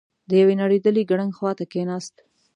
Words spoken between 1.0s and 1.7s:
ګړنګ خواته